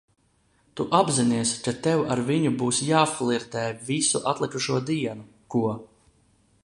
Tu 0.77 0.83
apzinies, 0.99 1.51
ka 1.67 1.73
tev 1.87 2.01
ar 2.15 2.21
viņu 2.29 2.53
būs 2.63 2.79
jāflirtē 2.87 3.67
visu 3.91 4.23
atlikušo 4.33 4.81
dienu, 4.89 5.29
ko? 5.57 5.63